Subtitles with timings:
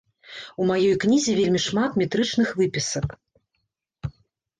[0.63, 3.13] У маёй кнізе вельмі шмат метрычных выпісак.